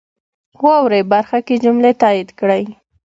واورئ 0.63 1.01
برخه 1.13 1.39
کې 1.47 1.55
جملې 1.63 1.91
تایید 2.01 2.29
کړئ. 2.39 2.63